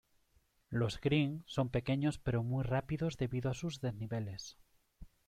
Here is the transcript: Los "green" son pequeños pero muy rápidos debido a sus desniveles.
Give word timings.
Los 0.71 0.99
"green" 0.99 1.43
son 1.45 1.69
pequeños 1.69 2.17
pero 2.17 2.41
muy 2.41 2.63
rápidos 2.63 3.17
debido 3.17 3.51
a 3.51 3.53
sus 3.53 3.81
desniveles. 3.81 4.57